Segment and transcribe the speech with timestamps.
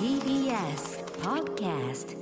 [0.00, 2.16] TBS Podcast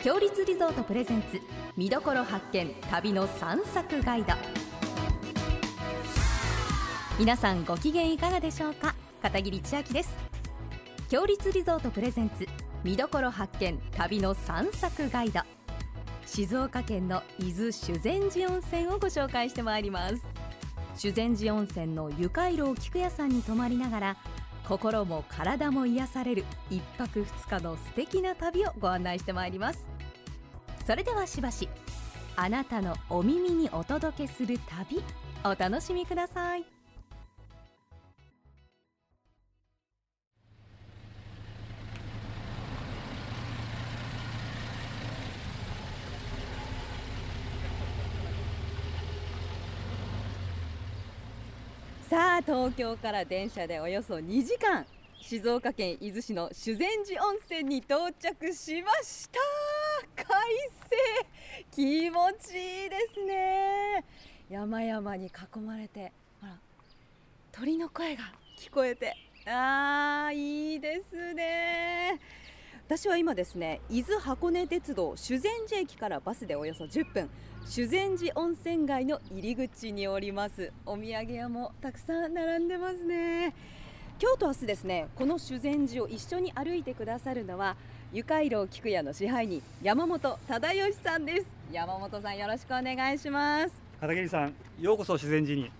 [0.00, 1.40] 強立リゾートプレゼンツ
[1.76, 4.32] 見どころ発見旅の散策ガイド。
[7.20, 8.96] 皆さんご機嫌いかがでしょうか？
[9.22, 10.16] 片桐千秋です。
[11.08, 12.48] 強立リゾートプレゼンツ
[12.82, 15.40] 見どころ発見旅の散策ガイド。
[16.26, 20.33] 静岡県の伊豆修善寺温泉をご紹介してまいります。
[20.96, 24.16] 修善寺温泉の湯回廊菊屋さんに泊まりながら
[24.66, 29.86] 心も体も癒される一泊二日の素敵な旅をご案内してまいります。
[30.86, 31.68] それではしばし
[32.36, 35.02] あなたのお耳にお届けする旅
[35.44, 36.73] お楽しみください。
[52.14, 54.86] さあ東京から電車でおよそ2時間。
[55.20, 59.40] 静岡県伊豆市の修善寺温泉に到着しました。
[60.14, 60.24] 快
[60.88, 61.66] 晴。
[61.72, 64.04] 気持ちいいですね。
[64.48, 66.56] 山々に囲まれてほら
[67.50, 68.22] 鳥の声が
[68.60, 69.16] 聞こえて。
[69.46, 72.20] あーいいですね。
[72.86, 77.28] 私は今ですね伊豆箱根鉄道修善寺駅からバスでおよそ10分。
[77.66, 80.70] 修善寺温泉街の入り口におります。
[80.84, 83.54] お土産屋もたくさん並んでますね。
[84.20, 87.76] 今日と明日ですねこの修善寺を一緒に歩いてくださるのは
[88.12, 91.46] ゆかいろう菊屋の支配人山本忠義さんです。
[91.72, 93.72] 山本さんよろしくお願いします。
[94.00, 95.70] 片桐さんようこそ自然寺に。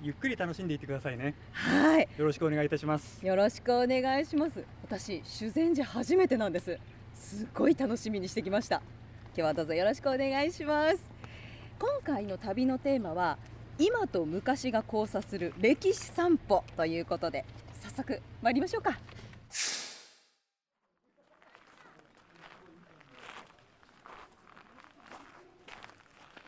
[0.00, 1.34] ゆっくり楽しんでいってくださいね。
[1.50, 2.08] はい。
[2.16, 3.26] よろしくお願いいたします。
[3.26, 4.64] よろしくお願いします。
[4.84, 6.78] 私修善寺初めてなんです。
[7.16, 8.80] すごい楽しみにしてきました
[9.38, 10.96] 今日はどうぞよろしくお願いします。
[11.78, 13.38] 今回の旅のテーマは
[13.78, 17.44] 今と昔が交差する歴史散歩ということで
[17.80, 18.98] 早速参りましょうか。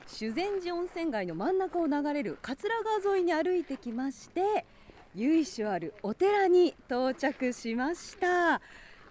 [0.09, 4.67] 修善寺温泉街の真ん中を流れる桂川沿いに歩いてきまして
[5.15, 8.61] 由緒あるお寺に到着しました。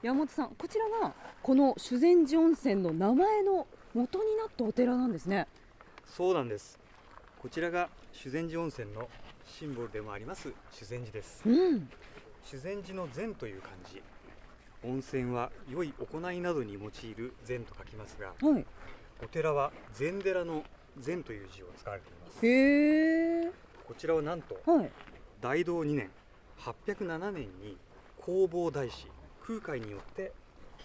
[0.02, 5.48] 山本さんこちらがこの修善寺温泉の名前の元になったお寺なんですね。
[6.06, 6.80] そうなんです。
[7.42, 9.10] こちらが修善寺温泉の
[9.46, 11.42] シンボルでもあります修善寺です。
[11.46, 11.90] うん。
[12.46, 14.02] 修善寺の善という漢字。
[14.88, 18.66] 温泉は良い行いなどに用いる善と書きますがはい。
[19.22, 20.64] お寺は禅寺の
[20.98, 22.46] 善という字を使われています。
[22.46, 23.52] へえ。
[23.86, 24.90] こちらはなんとはい。
[25.42, 26.10] 大道2年
[26.58, 27.78] 807年に
[28.24, 29.08] 弘法大師
[29.50, 30.32] 空海によって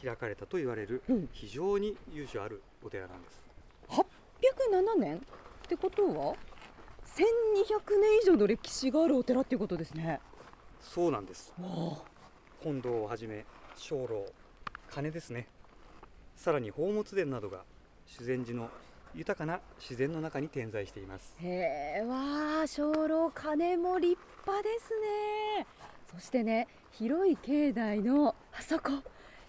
[0.02, 1.28] 開かれたと言われるうん。
[1.32, 3.44] 非常に由緒あるお寺なんです。
[3.90, 5.16] 807年？
[5.16, 5.20] っ
[5.68, 6.34] てことは
[7.04, 10.18] 1200年以上の歴史があるお寺っていうことですね。
[10.80, 11.52] そうなんです。
[11.60, 12.02] わ
[12.62, 13.44] 本堂をはじめ
[13.76, 14.24] 鐘楼
[14.88, 15.46] 鐘ですね。
[16.34, 17.64] さらに宝物殿などが
[18.06, 18.70] 修善寺の
[19.14, 21.36] 豊かな自然の中に点在しています。
[21.38, 24.88] へえわあ鐘楼鐘も立派です
[25.58, 25.66] ね
[26.14, 28.90] そしてね広い境内のあそこ。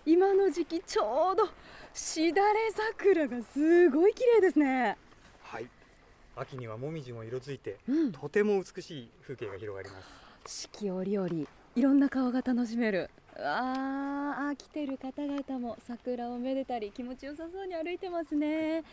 [0.07, 1.49] 今の時期ちょうど
[1.91, 2.59] しだれ
[2.93, 4.97] 桜がすごい綺麗ですね。
[5.41, 5.67] はい。
[6.35, 8.11] 秋にはもみじも色づいてうん。
[8.11, 9.99] とても美しい風景が広がりま
[10.45, 10.61] す。
[10.63, 11.29] 四季折々
[11.75, 13.09] いろんな顔が楽しめる。
[13.37, 18.83] うわーあ来てる方々も桜をめでたり気持ちよさそうに歩いてますね。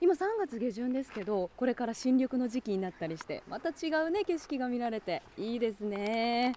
[0.00, 5.22] 今3月下旬ですけどこれから新緑の時期になったりしてまた違うね景色が見られて。
[5.38, 6.54] いいですね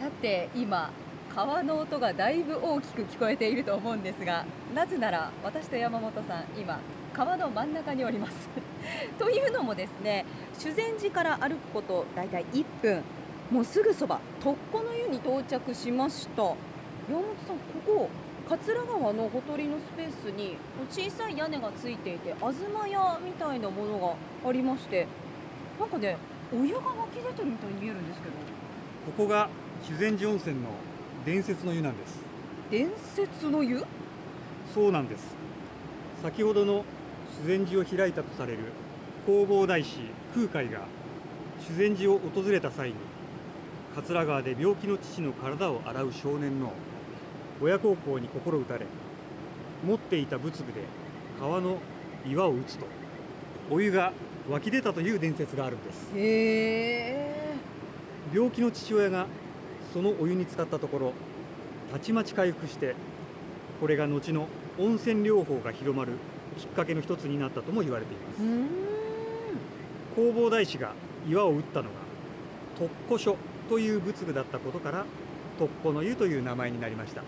[0.00, 0.90] さて今
[1.28, 6.80] 川の音がだいぶ大きく聞こえていると思うんですがなぜなら私と山本さん今
[7.12, 8.48] 川の真ん中におります。
[9.18, 10.24] というのもですね
[10.58, 13.02] 修善寺から歩くことだいたい1分。
[13.50, 16.44] もうすぐそばとっこの湯に到着しました。
[16.44, 16.56] 山
[17.20, 18.08] 本さんここ
[18.48, 20.56] 桂川のほとりのスペースに
[20.88, 22.56] 小さい屋根がついていて東
[22.90, 25.06] 屋みたいなものがありまして
[25.78, 26.16] なんかね
[26.54, 28.34] お湯が湧き出てるみたいに見えるんですけど。
[29.06, 29.48] ここが
[29.82, 30.68] 修善寺温泉の
[31.24, 32.20] 伝説の湯なんです。
[32.70, 33.84] 伝説の湯？
[34.74, 35.34] そうなんです。
[36.22, 36.84] 先ほどの
[37.42, 38.58] 修善寺を開いたとされる
[39.26, 39.98] 弘法大師
[40.34, 40.80] 空海が
[41.66, 42.94] 修善寺を訪れた際に
[43.94, 46.72] 桂川で病気の父の体を洗う少年の
[47.60, 48.86] 親孝行に心打たれ
[49.86, 50.82] 持っていた仏具で
[51.40, 51.78] 川の
[52.30, 52.86] 岩を打つと
[53.70, 54.12] お湯が
[54.48, 56.10] 湧き出たという伝説があるんです。
[58.32, 59.26] 病気の父親が
[59.92, 61.12] そのお湯に浸かったところ
[61.92, 62.94] たちまち回復して
[63.80, 64.46] これが後の
[64.78, 66.12] 温泉療法が広まる
[66.58, 68.40] きっかけの一つになったとも言われています。
[70.14, 70.92] 弘法大師が
[71.28, 71.90] 岩を打ったのが
[72.78, 73.36] 特古書
[73.68, 75.04] という仏具だったことから
[75.58, 77.22] 特古の湯という名前になりました。
[77.22, 77.24] へ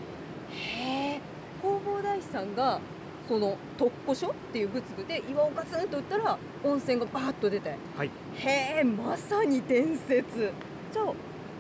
[1.17, 1.21] え。
[1.63, 2.81] 弘法大師さんが
[3.29, 7.77] その特古書っていう仏具で岩をガツンと打ったら温泉がバーッと出て。
[7.97, 8.11] はい。
[8.35, 10.51] へえまさに伝説。
[10.93, 11.15] じゃあこ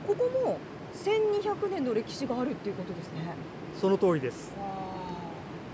[0.07, 0.59] こも
[0.95, 3.35] 1200年の歴史があるっていうことですね。
[3.81, 4.53] その通りです。
[4.59, 4.67] わ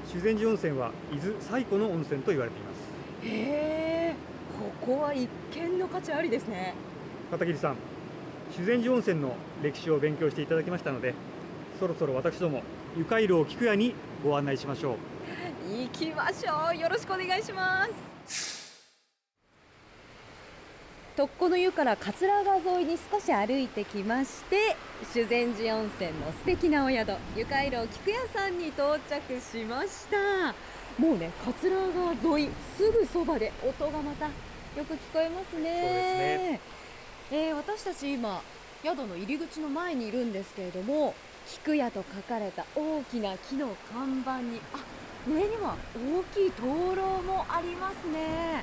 [0.07, 2.79] 修善寺温泉は伊豆最古の温泉と言われています。
[3.25, 4.15] へえ
[4.81, 6.75] ここは一見の価値ありですね。
[7.31, 7.77] 片桐さん
[8.51, 11.15] 修善寺温泉の歴史を勉強していただきましたので
[11.79, 12.63] そろそろ私ども
[12.97, 13.95] 湯回路を菊屋に
[14.25, 14.97] ご案内しましょう。
[15.71, 16.77] 行きましょう。
[16.77, 18.18] よろしくお願いします
[21.19, 24.77] 特古の湯から桂川沿いに少し歩いてきまして
[25.13, 30.55] 修善寺温泉の素敵なお宿湯回廊菊屋さんに到着しました。
[30.97, 34.31] もうね桂川沿いすぐそばで音がまたよ
[34.85, 35.59] く聞こえますね。
[35.59, 35.73] そうです
[36.53, 36.61] ね。
[37.33, 38.41] えー私たち今
[38.85, 41.17] 宿の入り口の前にいるんですけれども
[41.49, 44.79] 菊屋と書かれた大きな木の看板にあ
[45.29, 48.63] 上には大きい灯籠もありますね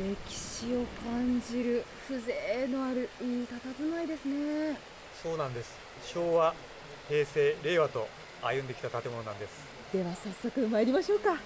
[0.00, 2.18] 歴史を感じる風
[2.66, 4.78] 情のあるいい佇まいですね。
[5.22, 5.78] そうなんです。
[6.06, 6.54] 昭和
[7.08, 8.08] 平成令和と
[8.42, 9.64] 歩んできた建物なんです。
[9.92, 11.36] では早速参りましょうか。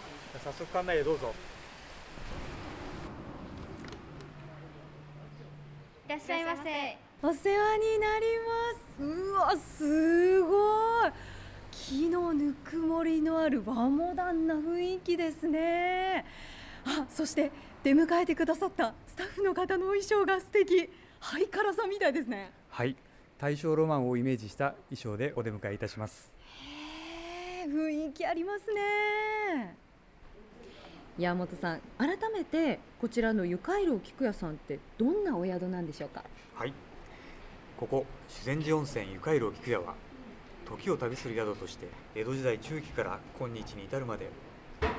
[0.44, 1.34] 早速館内へどうぞ。
[6.06, 6.98] いらっしゃいませ。
[7.22, 8.54] お世話になりま
[8.96, 9.02] す。
[9.02, 11.36] うわすごい。
[11.72, 16.24] 木のぬくもりのある和モダンな雰囲気ですね
[16.86, 17.50] あそして
[17.82, 20.88] 出迎えてくださったスタッフの方のお衣装が素敵。
[21.18, 22.52] ハイカラさんみたいですね。
[22.68, 22.96] はい。
[23.38, 26.32] 大正ロマンをイメージした衣装でお出迎えいたします。
[26.62, 29.76] へえ雰囲気ありますね。
[31.18, 36.22] 山本さん改めてこちらのゆかいろう菊屋さんってどんなお宿なんでしょうか？
[36.54, 36.72] はい。
[37.78, 39.94] ここ修善寺温泉ゆかいろう菊屋は
[40.66, 44.28] 時を旅する宿として江戸時代中期から今日に至るまで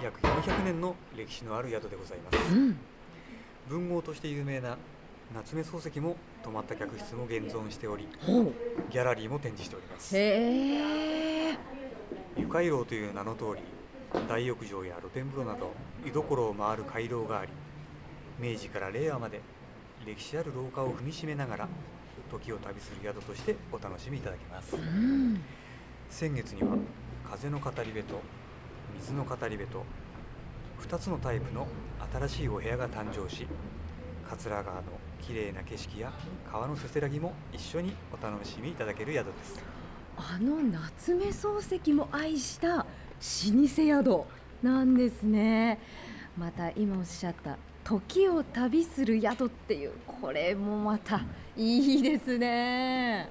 [0.03, 2.53] 約400年の歴史のある宿でございます。
[2.53, 2.77] うん。
[3.69, 4.77] 文豪として有名な
[5.33, 8.07] 夏目漱石も泊まった客室も現存しており
[8.89, 10.15] ギャラリーも展示しております。
[12.38, 13.62] 湯回廊という名の通り
[14.29, 15.74] 大浴場や露天風呂など
[16.06, 17.51] 居所を回る回廊があり
[18.39, 19.41] 明治から令和まで
[20.06, 21.68] 歴史ある廊下を踏みしめながら
[22.31, 24.75] 時を旅する宿としてお楽しみいただけます。
[24.75, 25.41] うん。
[26.09, 26.77] 先月には
[27.30, 28.21] 風の語り部と
[28.95, 29.83] 水の語り部と
[30.81, 31.67] 2つのタイプの
[32.13, 33.47] 新しいお部屋が誕生し
[34.29, 34.83] 桂川の
[35.21, 36.11] 綺麗な景色や
[36.51, 39.59] 川のせせらぎも一緒にお楽しみいただける宿です。
[40.17, 44.23] あの夏目漱石も愛した老舗宿
[44.63, 45.79] なんですね。
[46.37, 51.21] また今おっしゃった時を旅する宿っていうこれもまた
[51.55, 53.29] いいですね。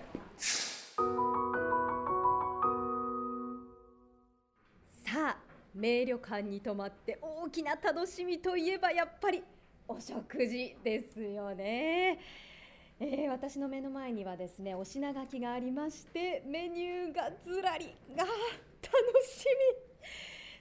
[5.05, 5.46] さあ
[5.77, 9.43] 名旅館に泊まって大きな楽しみといえばやっぱり
[9.87, 12.19] お食事ですよね。
[12.99, 18.31] えー私の目の前にはですねお品書きがありましてメニューがずらりが楽
[19.27, 19.45] し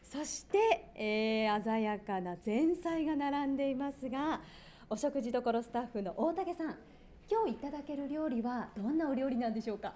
[0.04, 0.58] みそして、
[0.96, 4.42] えー鮮やかな前菜が並んでいますが
[4.90, 6.76] お食事処スタッフの大竹さん
[7.31, 9.94] 今日いただける料理はどんなお料理なんでしょうか？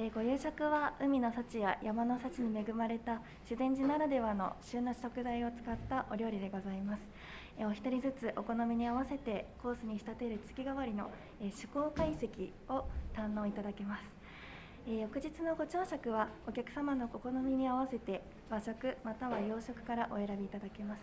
[0.00, 7.02] えーご夕食は海の幸や山の幸に恵まれた修善寺ならではの旬の食材を使ったお料理でございます。
[7.58, 14.04] えーお一人ずつお好みに合わせてコースに仕立てる月替わりの、えー、趣向解析を堪能いただけます。
[14.86, 21.02] えー翌日のご朝食はお客様のお好みに合わせて和食または洋食からお選びいただけます。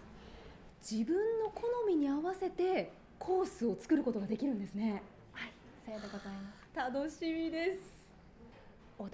[0.89, 5.51] 自分の好みに合わせてコースを作ることができるんですねはい、
[5.85, 6.95] さようでございます。
[6.95, 7.94] 楽しみです大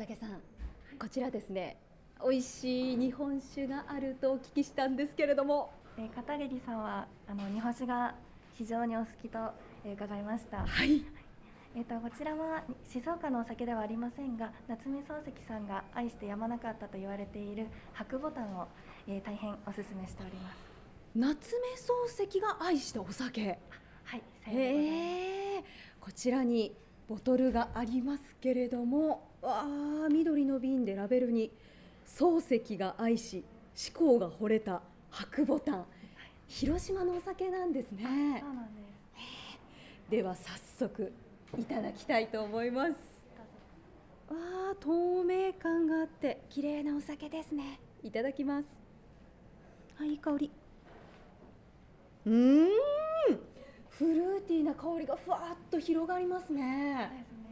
[0.02, 0.42] 竹さん
[0.98, 1.78] こちらですね
[2.28, 5.72] 美味しい日本酒があるとお聞きしたんですけれども。
[5.96, 8.16] えー片桐さんはあの日本酒が
[8.54, 9.38] 非常にお好きと、
[9.86, 10.66] えー伺いました。
[10.66, 11.04] はい。
[11.76, 18.68] えー、とこちらは静岡のお酒ではありませんが夏目漱石さんが愛してやまなかったと言われている白ボタンを、
[19.08, 20.58] えー大変おすすめしております。
[21.14, 23.60] 夏目漱石が愛したお酒。
[24.04, 24.88] はいさようでございます。
[24.88, 25.64] へえ
[26.00, 26.76] こちらに
[27.08, 31.52] ボトルがありますけれどもわあ緑の瓶でラベルに
[32.06, 33.44] 漱石が愛し
[33.74, 35.86] 志向が惚れた白ボタン。
[36.48, 38.04] 広島のお酒なんですね。
[38.04, 38.82] そうなんで
[40.08, 40.12] す。
[40.12, 41.12] では早速
[41.58, 42.92] いただきたいと思います。
[44.30, 44.38] わ
[44.74, 47.80] あ透明感があって綺麗なお酒ですね。
[48.04, 48.68] いただきます。
[50.00, 50.52] あいい香り。
[52.26, 52.70] うーん
[53.90, 57.10] フルーティーなな香りがふわっと広がりますね。
[57.10, 57.51] そうですね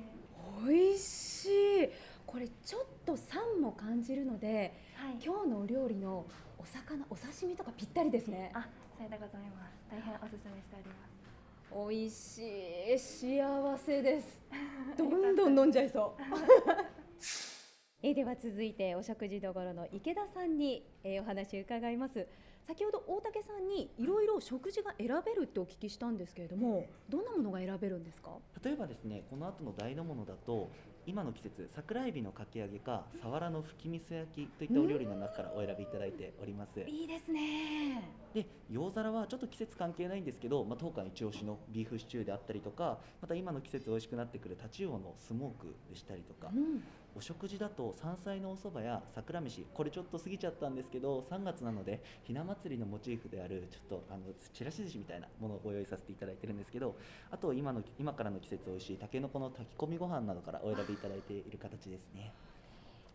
[0.66, 1.90] 美味しい。
[2.26, 5.18] これちょっと酸も感じるのではい。
[5.24, 6.26] 今日のお料理の
[6.58, 8.52] お魚お刺身とかぴったりですね。
[8.54, 9.74] あさようでございます。
[9.90, 11.90] 大変おすすめしております。
[11.90, 13.00] 美味しい。
[13.00, 14.40] 幸せです。
[14.98, 16.22] どんどん飲んじゃいそう。
[18.02, 22.26] えーでは続いてお食事どころの池田さんに、えーお話を伺います
[22.70, 28.30] 先ほど大竹さんにいろいろ食事が選べるってお聞きしたんですけれどもどんなものが選べるんですか？
[28.64, 30.70] 例えばですねこの後の大のものだと
[31.08, 36.80] 今の季節桜エビのかき揚げかサワラの吹き味噌焼きといったお料理の中からお選びいただいております。
[36.82, 38.08] いいですね。
[38.36, 46.84] で洋皿はちょっと季節関係ないんですけど、まあ、当館一押しのビーフシチューであったりとかまた今の季節美味しくなってくるタチウオのスモークでしたりとかうん
[47.16, 54.22] お食事だと山菜のお蕎麦や桜飯これちょっと過ぎちゃったんですけど3月なのでひな祭りのモチーフであるちょっとあの
[54.54, 56.96] ちらし寿司みたいなものをご用意させていただいてるんですけど
[57.32, 62.32] あと今の今からの季節美味しいたけのこの炊き込みご飯などからお選びいただいている形ですね。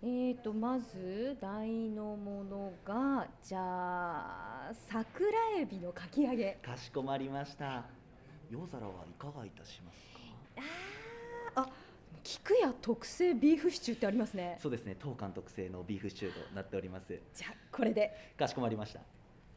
[0.03, 3.61] えーとまず大のものがじゃ
[4.69, 6.59] あ桜エビのかき揚げ。
[6.63, 7.85] かしこまりました。
[8.51, 9.99] 洋皿はいかがいたします
[10.55, 10.94] か？
[12.25, 14.59] 菊屋特製ビーフシチューってありますね。
[14.61, 14.97] そうですね。
[14.99, 17.17] 当館特製のビーフシチューとなっております。
[17.35, 18.33] じゃあこれで。
[18.37, 19.01] かしこまりました。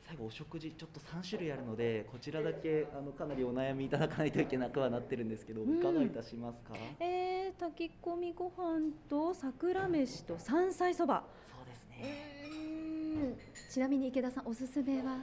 [0.05, 5.79] 最後お食事ちょっと3種類あるのでこちらだけあのかなりお悩みいただかないといけなくはなってるんですけど、うん。
[5.79, 6.73] いかがいたしますか？
[6.99, 11.23] えー、炊き込みご飯と桜飯と山菜そば。
[11.49, 13.37] そうですうね
[13.69, 15.17] ちなみに池田さんおすすめは？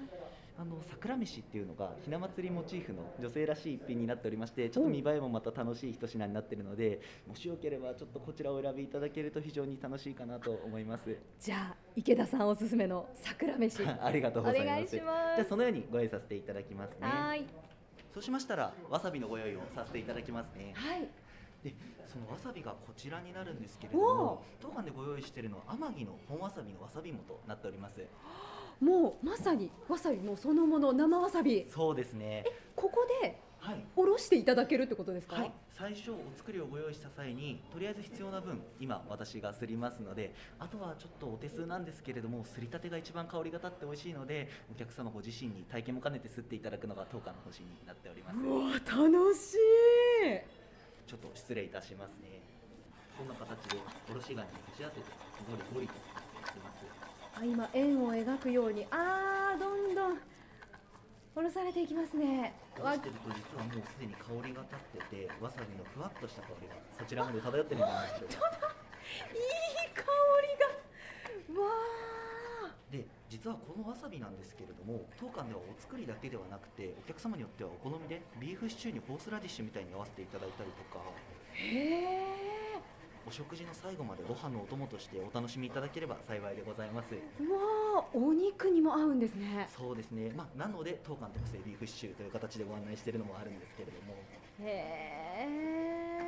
[0.56, 11.16] あの桜飯っていうのがひな祭りモチーフの女性らしい一品になっておりましてちょっと見栄えもまた楽しい一品になっているのでもしよければちょっとこちらをお選びいただけると非常に楽しいかなと思います。
[11.40, 13.82] じゃあ池田さんおすすめの桜飯。
[14.00, 14.96] ありがとうございます。
[14.96, 17.08] じゃあそのようにご用意させていただきますね。
[17.08, 17.46] はーい。
[18.12, 20.72] そうしましたらわさびのご用意をさせていただきますね。
[20.76, 21.08] はい。
[21.64, 21.74] で
[22.06, 28.00] そのわさびがこちらになるんですけれどおも当館でご用意しているのは天城の本わさびのわさびもとなっております
[28.80, 31.66] もうまさにわさびもそのもの生わさび。
[31.72, 32.44] そうですね。
[32.74, 33.82] ここではい。
[33.96, 48.36] おろしていただけるってことですか、はい、最初お作りをご用意した際にとりあえず必要な分今私がすりますのであとはちょっとお手数なんですけれどもすりたてが一番香りが立って美味しいのでお客様ご自身に体験も兼ねてすっていただくのが当館の方針になっております。
[48.36, 48.72] うわ
[49.08, 51.08] 楽しい。
[51.08, 52.42] ちょっと失礼いたしますね。
[53.16, 53.78] こんな形で
[54.10, 55.06] おろし金に打ち当てて
[55.48, 55.94] ゴリゴリと
[57.36, 58.86] あ今円を描くように。
[58.90, 60.18] あーどんどん。
[61.36, 62.54] おろされていきますね。
[62.78, 68.70] わしてると実はもうすでに香りが立っててわさびのふわっとした香りがそちらまで漂ってるんじゃないでしょうか
[69.34, 70.06] いい香
[70.46, 71.62] りが。
[71.62, 71.70] わ
[72.90, 81.02] で実はこのわさびなんですけれども当館ではお作りだけではなくてお客様によってはお好みでビーフシチューにホースラディッシュみたいに合わせていただいたりとか。
[81.58, 81.58] ー。
[81.58, 82.63] へ
[83.26, 87.14] お食事の最後までご飯のお供としてお楽しみいただければ幸いでございます。
[87.14, 87.52] ーう
[87.96, 89.66] わーお肉にも合うんですね。
[89.74, 90.30] そうですね。
[90.36, 94.14] まあなので当館特製ビーフシチューという形でご案内しているのもあるんですけれども。
[94.60, 95.46] へ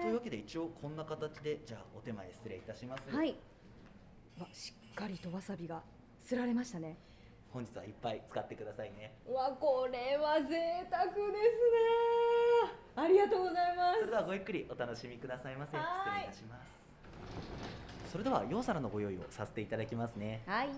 [0.03, 3.15] というわけで一応こんな形でじゃあお手前失礼いたします。
[3.15, 3.37] はい。
[4.41, 5.83] わしっかりとわさびが
[6.21, 6.97] すられましたね。
[7.53, 9.15] 本日はいっぱい使ってくださいね。
[9.29, 11.31] うわこれは贅沢ですね。
[12.97, 13.99] ありがとうございます。
[14.01, 15.77] それではごゆっくりお楽しみくださいませ。
[15.77, 16.21] 失はい。
[16.23, 16.76] 礼いたします
[18.17, 20.43] それでは洋皿のご用意をさせていただきますね。
[20.47, 20.71] はい。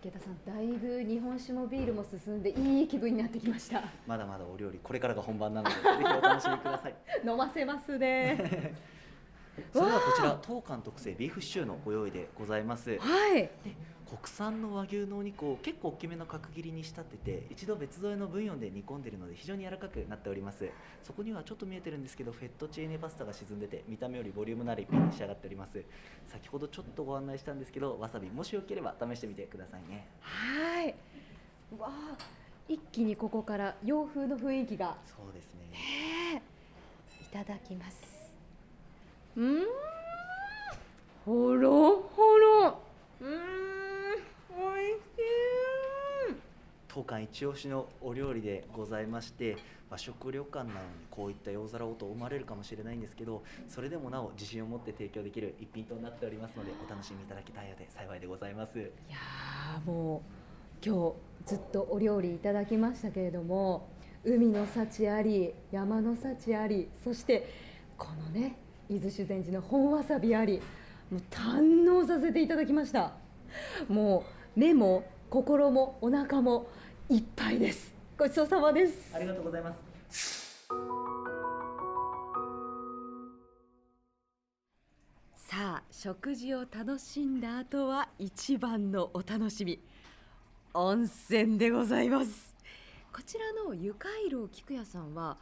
[0.00, 3.82] 池田さんだいぶ日本酒もビールも進んでいい気分になってきました。
[4.06, 6.94] まだまだお料理これからが本番なのでぜひお楽しみください。
[7.22, 8.74] 飲ませますね。
[9.74, 12.96] それではこちら当館特製ビーフシチューのご用意でございます。
[12.98, 13.50] はい
[14.10, 20.68] 国産の和牛のお肉を結構大きめの角切りに仕立てて一度別添えのブイヨンで煮込んでいるので非常に柔らかくなっております。
[21.04, 25.80] そこにはちょっと見えてるんですけどフェットチーネパスタが沈んでて見た目よりボリュームのある一品に仕上がっております。
[26.26, 30.08] 先ほどちょっとご案内したんですけどわさびもしよければ試してみてくださいね。
[30.20, 30.94] はい。
[31.78, 32.16] うわあ
[32.68, 34.96] 一気にここから洋風の雰囲気が。
[35.06, 36.42] そうですね。
[37.20, 38.02] いただきます。
[39.36, 39.66] うーん。
[41.24, 42.80] ほろほろ。
[43.20, 43.60] うーん
[44.52, 46.34] おいしい
[46.92, 49.56] 当館一押しのお料理でございまして
[49.88, 58.78] 和食旅館なのにこういった洋皿をと思われるかもしれないんですけどそれでもなお自信を持って提供できる一品となっておりますのでお楽しみいただきたいので幸いでございます。
[58.78, 60.22] いやーも
[60.82, 61.12] う今
[61.44, 63.88] 日ずっとお料理いただきましたけれども
[64.24, 67.48] 海の幸あり山の幸ありそして
[67.96, 68.56] このね
[68.88, 70.60] 伊豆修善寺の本わさびあり
[71.08, 73.12] もう堪能させていただきました。
[73.88, 74.24] も
[74.56, 76.68] う目も心もお腹も
[77.08, 77.94] いっぱいです。
[78.18, 79.14] ごちそうさまです。
[79.14, 79.72] ありがとうございま
[80.10, 80.68] す。
[85.36, 89.78] さあ食事を楽しんだ後は一番のお楽しみ。
[90.74, 92.56] 温泉でございます。
[93.14, 95.36] こちらの湯回廊菊屋さんは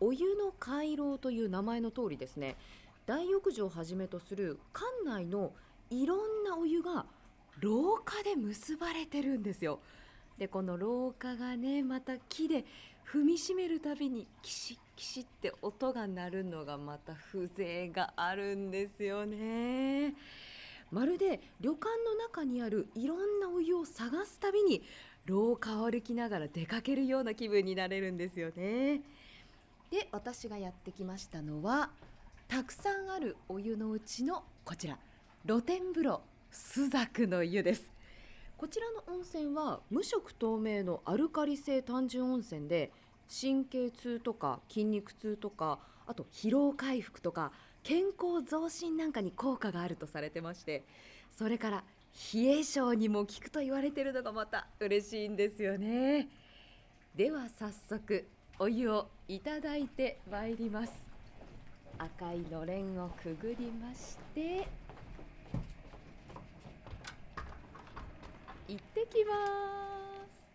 [0.00, 2.56] お湯の回廊という名前の通りですね。
[3.04, 5.52] 大浴場をはじめとする館内の
[5.90, 7.04] いろんなお湯が
[7.60, 9.80] 廊下で結ばれてるんですよ。
[10.38, 12.64] でこの廊下がねまた木で
[13.10, 17.48] 踏みしめるたびにキシッキシッって音が鳴るのがまた風
[17.88, 20.14] 情があるんですよね。
[20.90, 24.82] まるで旅館の中にあるいろんなお湯を探すたびに
[25.24, 29.00] 廊下を歩きながら出かけるような気分になれるんですよね。
[29.90, 31.90] で私がやってきましたのは
[32.48, 34.98] たくさんあるお湯のうちのこちら
[35.46, 36.20] 露天風呂。
[36.56, 37.90] 朱雀の湯です。
[38.56, 42.90] こちらの温泉は無色透明のアルカリ性単純温泉で
[43.28, 50.84] 神経痛とか筋肉痛とかあと疲労回復とか健康増進なんかに効果があるとされてまして
[51.30, 51.84] それから
[52.32, 56.28] 冷え性にも効くと言われてるのがまた嬉しいんですよね。
[57.14, 58.26] では早速
[58.58, 60.92] お湯をいただいてまいります。
[61.98, 64.66] 赤いのれんをくぐりまして
[68.68, 70.46] 行ってきます。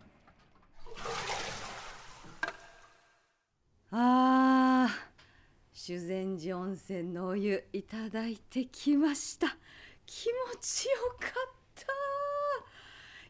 [3.94, 5.12] あー
[5.74, 9.48] 修善寺温泉のお湯いただいてきました。
[10.06, 11.32] 気持ちよかっ
[11.76, 11.86] た。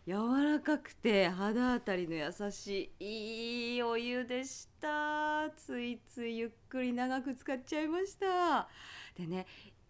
[0.06, 5.50] 柔らかくて肌当たりの優しいいいお湯でした。
[5.56, 8.68] ついついゆっくり長く使っちゃいました。
[9.16, 9.46] でね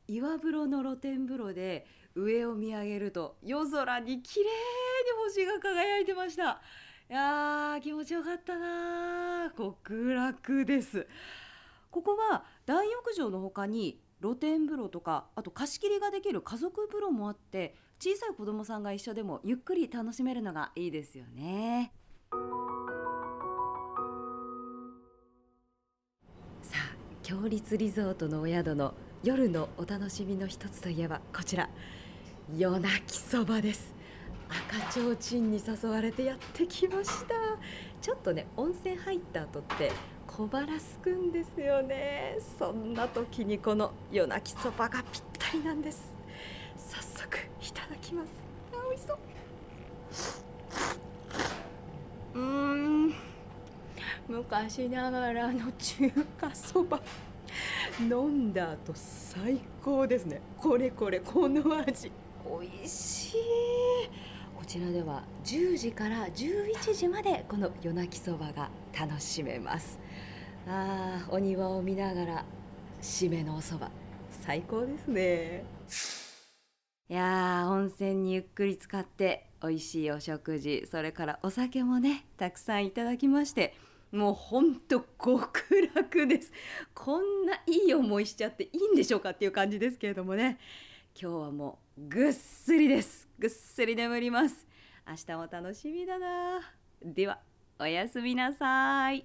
[0.07, 4.49] 岩風呂の露天風呂で上を見上げると夜空に綺麗に
[5.23, 6.61] 星が輝いてました。
[7.09, 11.07] いやー気持ちよかったな極楽です。
[11.89, 21.91] ここは大浴場の他に露天風呂とかあと貸し切りができる家族風呂もあって小さい子供さんが一緒でもゆっくり楽しめるのがいいですよね。
[26.61, 28.93] さあ強立リゾートのお宿の
[29.23, 31.69] 夜のお楽しみの一つといえばこちら。
[32.57, 33.95] 夜泣きそばです。
[34.49, 37.35] 赤ちょうちんに誘われてやってきました。
[38.01, 39.91] ちょっとね温泉入った後って
[40.27, 42.37] 小腹すくんですよね。
[42.59, 46.13] そんな時にこの夜泣きそばがぴったりなんです。
[46.75, 48.31] 早速いただきます。
[48.73, 49.13] あ美味しそ
[52.35, 52.39] う。
[52.39, 53.13] うん。
[54.27, 56.99] 昔ながらの中華そば。
[57.99, 60.41] 飲んだ後最高ですね。
[60.57, 62.11] これこれこの味。
[62.43, 63.37] 美味しい。
[64.55, 69.99] こちらでは10時から11時までこの夜泣きそばが楽しめます。
[70.67, 72.45] あお庭を見ながら
[73.01, 73.89] 締めのおそば
[74.29, 75.63] 最高ですね。
[77.09, 80.87] いやー温泉にゆっくり使って美味しいお食事。
[80.89, 83.73] それからお酒もねたくさんいただきまして
[84.11, 86.53] もうほんと極楽です。
[86.93, 90.59] こんないい思いしちゃっていいんでしょうかっていう感じですけれどもね。
[91.19, 93.27] 今日はもうぐっすりです。
[93.37, 94.65] ぐっすり眠ります。
[95.07, 96.59] 明日も楽しみだな。
[97.03, 97.37] では
[97.79, 99.23] おやすみなさい。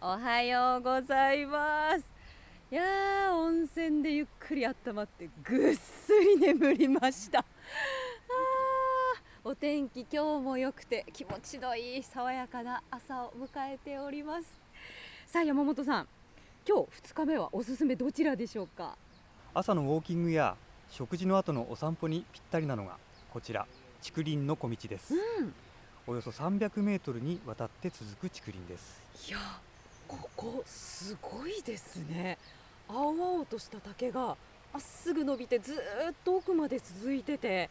[0.00, 2.04] おはようございます。
[2.72, 7.38] いやー温泉でゆっくり温まってぐっすり眠りました。
[7.38, 7.46] あー
[9.44, 14.65] お天気今日も良くて気持ちのいい爽やかな朝を迎えております。
[15.26, 16.08] さあ山本さん。
[16.66, 18.96] 今日2日目はおすすめどちらでしょうか？
[19.54, 20.56] 朝のウォーキングや
[20.88, 22.96] 食事の後のお散歩にぴったりなのが
[23.32, 23.66] こちら。
[24.02, 25.14] 竹林の小道です。
[25.14, 25.52] うん。
[26.06, 29.02] およそ300メートルにわたって続く竹林です。
[29.28, 29.38] いや
[30.06, 32.38] ここすごいですね。
[32.88, 34.36] 青々とした竹が
[34.72, 35.76] まっすぐ伸びてずー
[36.12, 37.68] っと奥まで続いてて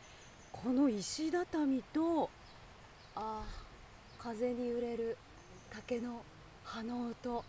[0.52, 2.30] この石畳と
[3.16, 5.18] あー風に揺れる
[5.74, 6.22] 竹の
[6.66, 7.44] 葉の音。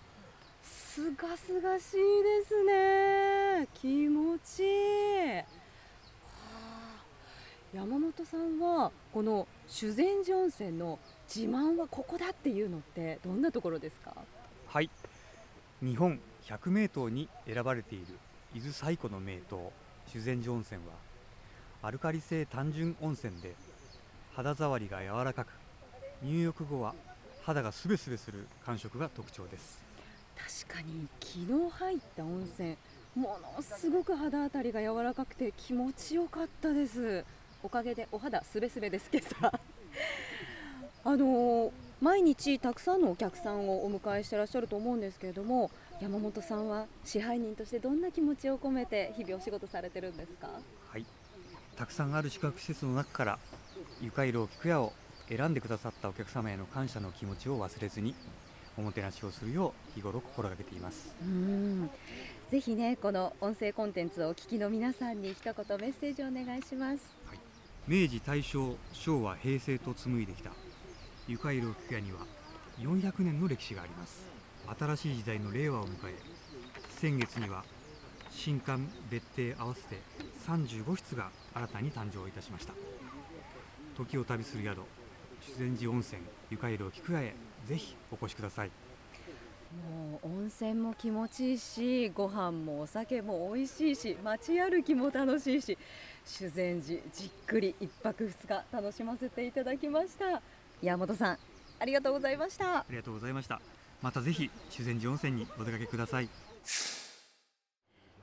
[0.63, 1.99] すがすがしいで
[2.47, 3.69] すね。
[3.75, 5.29] 気持ちいい。
[5.39, 7.05] はあ。
[7.75, 10.99] 山本さんはこの修善寺温泉の
[11.29, 14.15] 自慢はここだっていうのってどんなところですか？
[14.69, 14.91] はい。
[15.83, 18.07] 日本100名湯に選ばれている
[18.55, 19.43] 伊豆最古の名湯
[20.09, 20.93] 修善寺温泉は
[21.83, 23.55] アルカリ性単純温泉で
[24.35, 25.49] 肌触りが柔らかく
[26.23, 26.95] 入浴後は
[27.47, 29.81] 肌がすべすべする感触が特徴です。
[30.67, 32.77] 確かに昨日入った温泉。
[33.15, 37.25] ものすごく肌当たりが柔らかくて気持ちよかったです。
[37.63, 39.27] おかげでお肌すべすべですけど
[41.05, 50.51] あのー毎日たくさんのお客さんをお迎えしてらっしゃると思うんですけれども山本さんは支配人としてどんな気持ちを込めて日々お仕事されてるんですか？
[50.91, 51.07] はい。
[51.75, 53.39] たくさんある宿泊施設の中から
[54.03, 54.93] ゆかいろう菊屋を
[55.29, 58.15] 選んでくださったお客様への感謝の気持ちを忘れずに
[58.79, 61.15] おもてなしをするよう日頃心がけています。
[61.23, 61.91] うん。
[62.51, 67.17] ぜひねこの音声コンテンツをお聞きの皆さんに一言メッセージをお願いします。
[67.89, 70.51] 明治大正昭和平成と紡いできた
[71.29, 72.19] ゆかいろう菊屋には
[72.81, 74.27] 400年の歴史があります。
[74.79, 76.15] 新しい時代の令和を迎え
[77.01, 77.65] 先月には
[78.31, 80.01] 新館別邸合わせて
[80.47, 82.75] 35室が新たに誕生いたしました。
[83.97, 84.81] 時を旅する宿
[85.47, 87.35] 修善寺温泉ゆかいろう菊屋へ
[87.67, 88.71] ぜひお越しください。
[89.91, 95.77] もう温泉も気持ちいいしご飯もお酒も美味しいし街歩きも楽しいし
[96.25, 100.43] 修善寺じっくり一泊二日楽しませていただきました。
[100.83, 101.39] 山本さん
[101.79, 102.79] ありがとうございました。
[102.79, 103.61] ありがとうございました。
[104.03, 106.29] またぜひ修善寺温泉にお出かけください。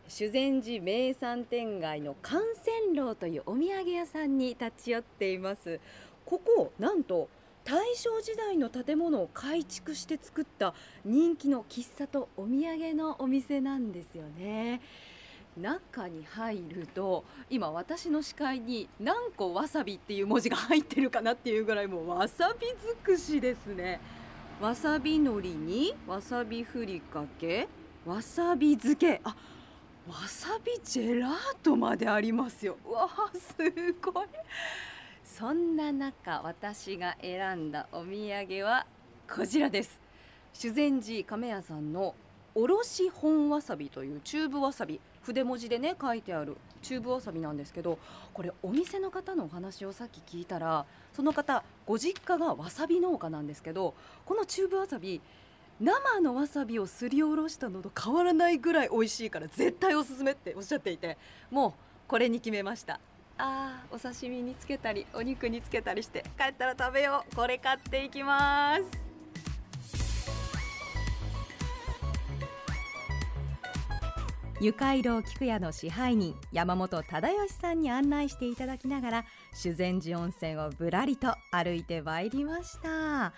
[0.07, 5.79] 修善寺名産店街の観泉楼というお土産屋さんに立ち寄っています
[6.25, 7.29] ここなんと
[7.63, 10.73] 大正時代の建物を改築して作った
[11.05, 14.81] 人気の喫茶とお土産のお店なんですよね。
[15.55, 24.01] 中に入ると今私の視界に何個わさびっていう文字が入ってるかなっていうぐらいもうわさび尽くしですね。
[24.59, 27.67] わさび海苔にわさびふりかけ
[28.05, 29.21] わさび漬け。
[29.23, 29.36] あ
[30.07, 31.31] わさびジェラー
[31.62, 32.77] トまでありますよ。
[32.86, 33.55] うわあす
[34.01, 34.27] ごい。
[35.23, 38.86] そんな中私が選んだお土産は
[39.33, 39.99] こちらです。
[40.53, 42.13] 修善寺亀屋さんの
[42.53, 44.99] おろし本わさびというチューブわさび。
[45.23, 47.97] 筆文字でね書いてあるチューブわさびなんですけど
[48.33, 53.93] これお店の方のお話をさっき聞いたらその方ご実家がわさび農家なんですけど
[54.25, 55.21] このチューブわさび
[55.79, 61.17] 生のわさびをすりおろしたのと変わらないぐらい美味しいから絶対おすすめっておっしゃっていて
[61.49, 61.73] もう
[62.09, 62.99] これに決めました。
[63.37, 67.35] あーお刺身につけたりお肉につけたりして帰ったら食べよう。
[67.35, 68.83] これ買っていきます。
[74.61, 83.33] ゆかいろう菊屋の支配人山本忠義さんに案内していただきながら修善寺温泉をぶらりと歩いてまいりました。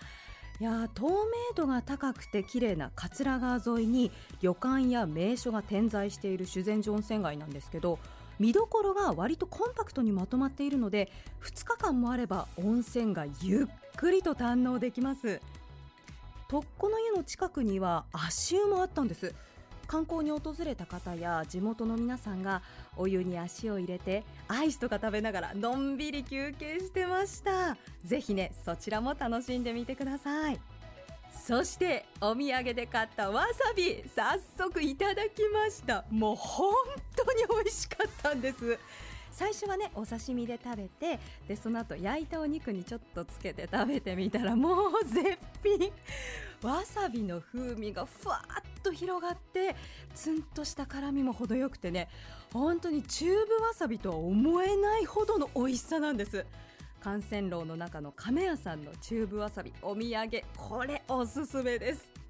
[0.59, 7.97] いや透明度が高くて綺麗な桂川沿いに旅館や名所が点在している修善寺温泉街なんですけど
[8.39, 11.11] 見どころが割とコンパクトにまとまっているので
[11.43, 15.41] 2日間もあれば温泉がゆっくりと堪能できます。
[16.47, 19.33] とっの湯の近くには足湯もあったんです。
[19.87, 22.61] 観光に訪れた方や地元の皆さんが
[22.97, 27.77] お湯に足を入れてアイスとか食べながらのんびり休憩してました。
[28.03, 30.59] ぜひねそちらも楽しんでみてください。
[31.45, 36.03] そしてお土産で買ったわさび早速いただきました。
[36.09, 36.73] もう本
[37.15, 37.43] 当に
[38.35, 38.77] んです。
[39.31, 45.91] 最初はねお刺身で食べてでその後焼いたお肉にちょっとつけて食べてみたらもう絶品。
[46.61, 49.75] わさびの風味がふわっと広がって
[50.13, 52.07] ツンとした辛みも程よくてね
[52.53, 56.45] 本当にチューブわさびとは思えないほどの美味しさなんです。
[57.05, 62.24] 幹線楼の中の亀屋さんのチューブわさびお土産これおすすめです。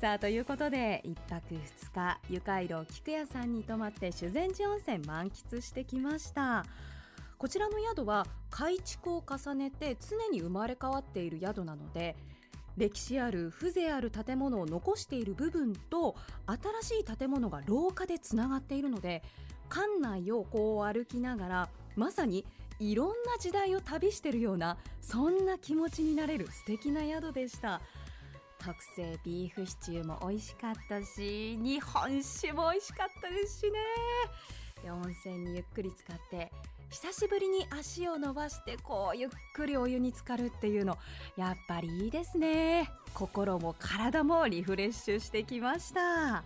[0.00, 1.58] さあということで1泊2
[1.92, 6.64] 日湯回廊菊屋さんに泊まって修善寺温泉満喫してきました。
[7.36, 12.16] こちらの宿は改築を重ねて常に生まれ変わっている宿なので
[12.78, 16.16] 歴史ある風情ある建物を残している部分と
[16.82, 19.22] 新しい建物が廊下でつながっているので
[19.68, 22.46] 館内をこう歩きながらまさに
[22.78, 27.82] いろんな時代を旅してるようなそんな気持ちになれる素敵な宿でした。
[28.64, 33.78] 特製ビーフシチューも美味しかったし日本酒も美味しかったですしね。
[34.82, 36.52] で温泉にゆっくり使って
[36.90, 40.98] 久しぶりに足を伸ばしてこうゆっくりお湯に浸かるっていうの
[41.36, 42.90] やっぱりいいですね。
[43.14, 46.44] 心も体もリフレッシュしてきました。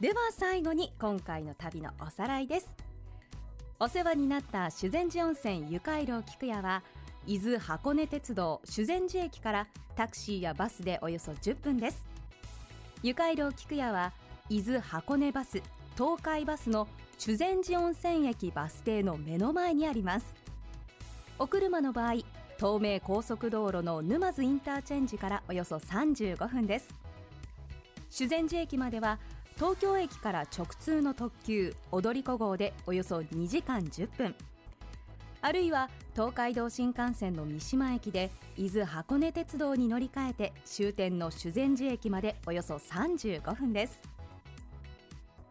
[0.00, 2.74] では最後に今回の旅のおさらいです。
[3.78, 6.82] お世話になった修善寺温泉ゆかいろ菊屋は
[7.26, 12.04] 伊豆箱根鉄道修善寺駅からタクシーやバスでおよそ10分です。
[13.02, 14.12] ゆかいろう菊屋は
[14.48, 15.62] 伊豆箱根バス
[15.96, 20.34] 東海バスの修善寺温泉駅バス停の目の前にあります。
[21.38, 22.14] お車の場合
[22.56, 26.88] 東名高速道路の沼津インターチェンジからおよそ35分です。
[28.10, 29.18] 修善寺駅までは
[29.54, 34.34] 東京駅から直通の特急踊り子号でおよそ2時間10分。
[35.44, 44.00] あるいは東海道新幹線の三島駅で伊豆箱根鉄道に乗り換えて終点の修善寺駅までおよそ35分です。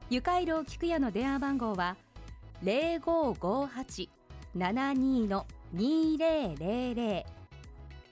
[0.09, 1.97] ゆかいろ菊屋の電話番号は
[2.63, 7.25] 0558-72の2000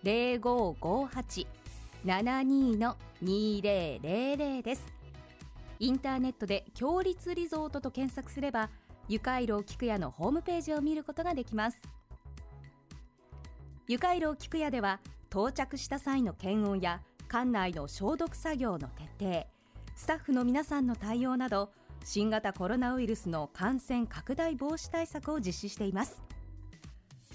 [0.03, 4.85] 0558-72の2000です。
[5.79, 8.69] インターネットで強立リゾートと検索すれば
[9.09, 11.81] ゆかいろう菊屋のホームページを見ることができます。
[13.87, 14.99] ゆかいろう菊屋では
[15.31, 19.47] 到着した際の検温や館内の消毒作業の徹底
[19.95, 21.71] スタッフの皆さんの対応など
[22.05, 26.21] 新型コロナウイルスの感染拡大防止対策を実施しています。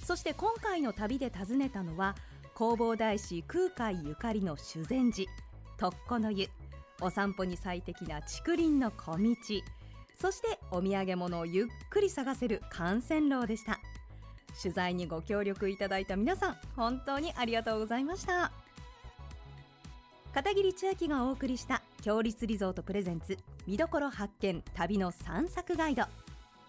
[0.05, 2.15] そして今回の旅で訪ねたのは
[2.57, 5.29] 弘法大師空海ゆかりの修善寺
[5.77, 6.47] 徳子の湯
[7.01, 9.35] お散歩に最適な竹林の小道
[10.21, 13.81] そしてお土産物をゆっくり探せる幹線路でした。
[14.61, 18.53] 取材にご協力いただいた皆さん本当にありがとうございました。
[20.33, 26.05] 片桐千秋がお送りした強立リゾートプレゼンツ見どころ発見旅の散策ガイド。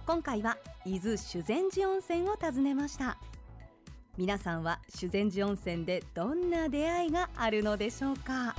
[0.06, 3.18] 今回は伊豆修善寺温泉を訪ねました。
[4.18, 8.56] 皆さんは修善寺温泉でどんな出会いがあるのでしょうか？